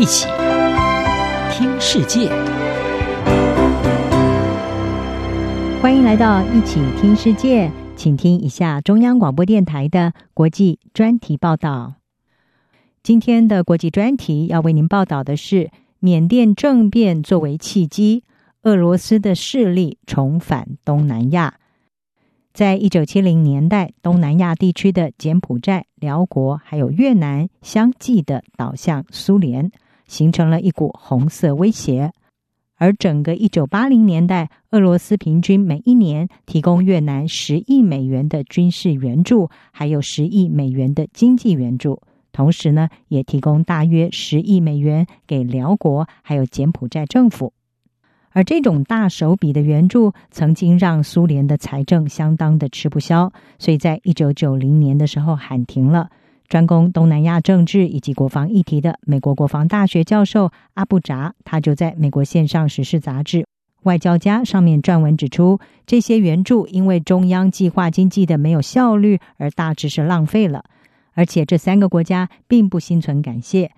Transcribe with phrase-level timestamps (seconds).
[0.00, 0.26] 一起
[1.52, 2.30] 听世界，
[5.82, 11.96] 欢迎来到一起听世界，请听一下中央广播电台的国际专题报道。
[13.02, 18.24] 今天的国际专题要为您报道的是缅甸政变作为契机，
[18.62, 21.56] 俄罗斯的势力重返东南亚。
[22.54, 29.70] 在一九七零年代，东南亚地区的柬埔寨、寮国还有越南相继的倒向苏联，
[30.10, 32.12] 形成了一股红色威胁。
[32.76, 42.00] 而整个一九八零年代，俄罗斯平均每一年提供越南十亿美元的军事援助，还有十亿美元的经济援助，
[42.32, 47.52] 同时呢，也提供大约十亿美元给寮国还有柬埔寨政府。
[48.32, 56.08] 而这种大手笔的援助，曾经让苏联的财政相当的吃不消，所以在一九九零年的时候喊停了。
[56.50, 63.38] 专攻东南亚政治以及国防议题的美国国防大学教授阿布扎，他就在美国线上时事杂志
[63.84, 70.64] 《外交家》上面撰文指出，这些援助因为中央计划经济的没有效率，而大致是浪费了，
[71.14, 73.70] 而且这三个国家并不心存感谢。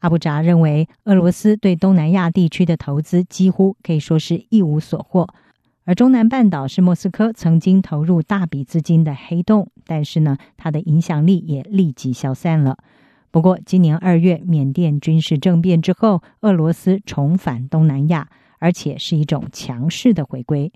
[0.00, 5.26] 阿布扎认为，俄罗斯对东南亚地区的投资几乎可以说是一无所获，
[5.84, 12.76] 而中南半岛是莫斯科曾经投入大笔资金的黑洞，但是呢，它的影响力也立即消散了。
[13.30, 18.28] 不过，今年二月缅甸军事政变之后，俄罗斯重返东南亚，
[18.58, 20.72] 而且是一种强势的回归。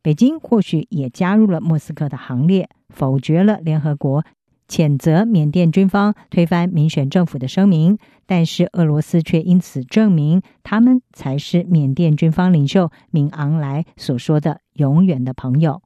[0.00, 4.24] 北京或许也加入了莫斯科的行列，否决了联合国。
[4.68, 15.80] 谴责缅甸军方推翻民选政府的声明，但是俄罗斯却因此证明他们才是缅甸军方领袖敏昂莱所说的永远的朋友。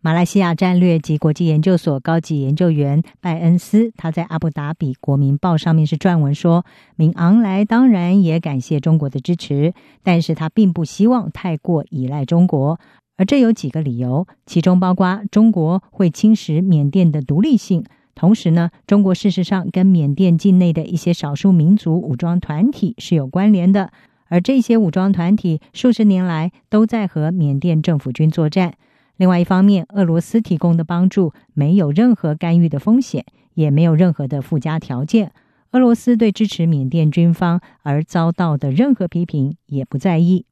[0.00, 12.78] 马来西亚战略及国际研究所高级研究员拜恩斯，他在阿布达比国民报上面是撰文说，敏昂莱当然也感谢中国的支持，但是他并不希望太过依赖中国。
[13.16, 17.82] 而这有几个理由，其中包括中国会侵蚀缅甸的独立性。
[18.14, 23.90] 同时呢，中国事实上跟缅甸境内的一些少数民族武装团体是有关联的，
[24.28, 28.74] 而这些武装团体数十年来都在和缅甸政府军作战。
[29.16, 33.24] 另外一方面，俄罗斯提供的帮助没有任何干预的风险，
[33.54, 35.32] 也没有任何的附加条件。
[35.72, 40.46] 俄罗斯对支持缅甸军方而遭到的任何批评也不在意。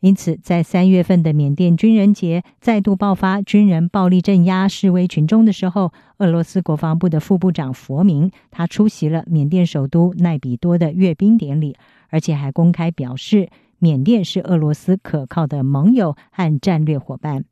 [0.00, 11.76] 因此，在三月份的缅甸军人节再度爆发军人暴力镇压示威群众的时候，俄罗斯国防部的副部长佛明他出席了缅甸首都奈比多的阅兵典礼，
[12.10, 13.48] 而且还公开表示，
[13.78, 17.44] 缅甸是俄罗斯可靠的盟友和战略伙伴。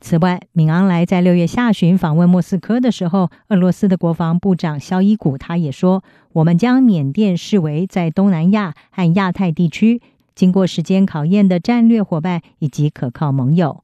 [0.00, 6.02] 此外，敏昂莱在六月下旬访问莫斯科的时候，俄罗斯的国防部长肖伊古他也说
[6.34, 10.00] ：“我们将缅甸视为在东南亚和亚太地区。”
[10.34, 13.82] 经过时间考验的战略伙伴以及可靠盟友。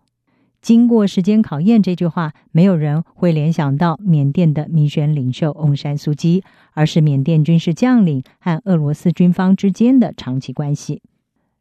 [0.61, 6.43] 经过时间考验这句话，没有人会联想到缅甸的民选领袖翁山苏姬，
[6.73, 11.01] 而是缅甸军事将领和俄罗斯军方之间的长期关系。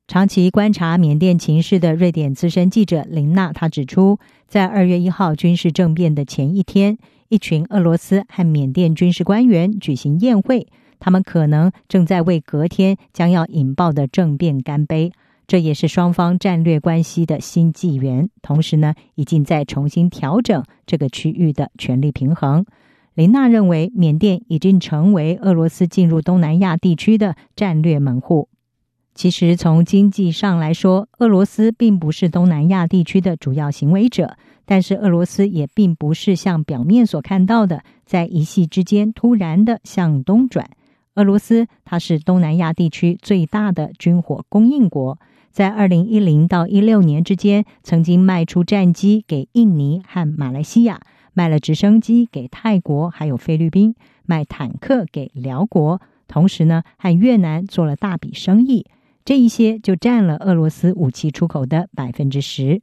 [0.07, 6.97] 长期观察缅甸情势的瑞典资深记者林娜，她指出，在二月一号军事政变的前一天，
[7.29, 10.67] 一群俄罗斯和缅甸军事官员举行宴会。
[10.99, 15.11] 他们可能正在为隔天将要引爆的政变干杯，
[15.47, 18.29] 这也是双方战略关系的新纪元。
[18.41, 22.65] 同时呢，已经在重新调整这个区域的权力平衡。
[23.13, 28.49] 林娜认为，缅甸已经成为俄罗斯进入东南亚地区的战略门户。
[29.15, 34.37] 其实，从经济上来说，俄罗斯并不是东南亚地区的主要行为者，
[34.67, 40.69] 但是俄罗斯也并不是像表面所看到的，在一夕之间突然的向东转。
[41.17, 45.17] 俄罗斯，它是东南亚地区最大的军火供应国，
[45.51, 51.01] 在二零一零到一六年之间，曾经卖出战机给印尼和马来西亚，
[51.33, 53.95] 卖了直升机给泰国还有菲律宾，
[54.27, 58.85] 卖坦克给寮国，同时呢，和越南做了大笔生意。
[59.25, 62.79] 这一些就占了俄罗斯武器出口的百分之十。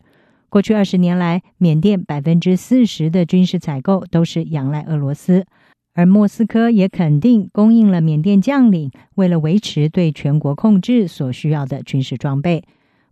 [0.49, 5.47] 过去二十年来，缅甸百分之四十的军事采购都是仰赖俄罗斯。
[5.95, 12.65] 而莫斯科也肯定供应了缅甸将领为了维持对全国控制所需要的军事装备。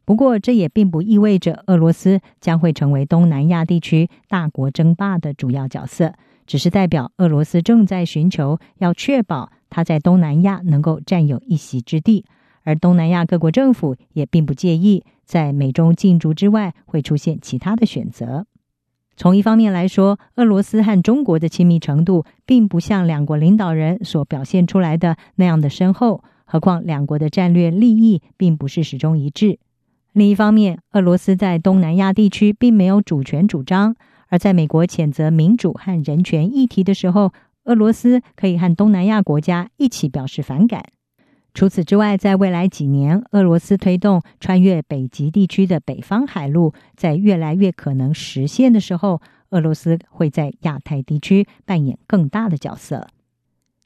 [0.04, 6.14] 不过，这也并不意味着俄罗斯将会成为东南亚地区大国争霸的主要角色，
[6.44, 12.24] 只是代表俄罗斯正在寻求要确保它在东南亚能够占有一席之地。
[12.64, 18.46] 而东南亚各国政府也并不介意在美中竞逐之外会出现其他的选择。
[19.22, 29.60] 从一方面来说，俄罗斯和中国的亲密程度并不像两国领导人所表现出来的那样的深厚，何况两国的战略利益并不是始终一致。
[30.12, 33.94] 另一方面，俄罗斯在东南亚地区并没有主权主张，
[34.26, 37.32] 而在美国谴责民主和人权议题的时候，
[37.66, 40.82] 俄罗斯可以和东南亚国家一起表示反感。
[41.54, 49.20] 除此之外，在未来几年，俄罗斯推动穿越北极地区的北方海路在越来越可能实现的时候，
[49.50, 53.06] 俄罗斯会在亚太地区扮演更大的角色。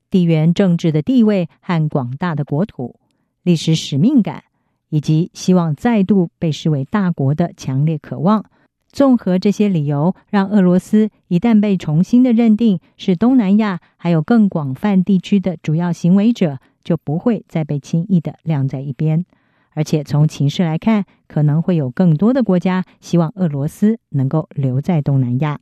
[0.09, 2.95] 地缘政治的地位和广大的国土、
[3.43, 4.45] 历史使命感，
[4.89, 8.45] 以及希望再度被视为大国的强烈渴望，
[8.87, 16.61] 综合这些理由，让俄罗斯一旦被重新的认定是东南亚还有更广泛地区的主要行为者。
[16.87, 19.27] 就不会再被轻易的晾在一边，
[19.73, 25.59] 而且从情势来看，可能会有更多的国家希望俄罗斯能够留在东南亚。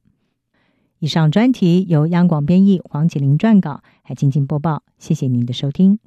[0.98, 4.82] 以上专题由央广编译黄启林撰稿，还静静播报。
[4.98, 5.98] 谢谢您的收听。